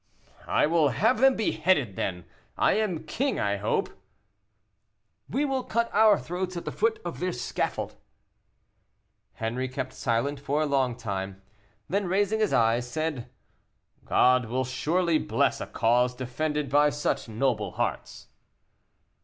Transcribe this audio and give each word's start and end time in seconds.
"I 0.47 0.65
will 0.65 0.89
have 0.89 1.19
them 1.19 1.35
beheaded, 1.35 1.95
then; 1.95 2.25
I 2.57 2.73
am 2.73 3.03
king, 3.03 3.39
I 3.39 3.57
hope." 3.57 3.95
"We 5.29 5.45
will 5.45 5.63
cut 5.63 5.91
our 5.93 6.17
throats 6.17 6.57
at 6.57 6.65
the 6.65 6.71
foot 6.71 6.99
of 7.05 7.19
their 7.19 7.31
scaffold." 7.31 7.95
Henri 9.35 9.67
kept 9.69 9.93
silent 9.93 10.39
for 10.39 10.59
a 10.63 10.65
long 10.65 10.95
time; 10.95 11.43
then, 11.87 12.07
raising 12.07 12.39
his 12.39 12.51
eyes, 12.51 12.89
said, 12.89 13.29
"God 14.03 14.45
will 14.47 14.65
surely 14.65 15.19
bless 15.19 15.61
a 15.61 15.67
cause 15.67 16.15
defended 16.15 16.67
by 16.67 16.89
such 16.89 17.29
noble 17.29 17.73
hearts." 17.73 18.25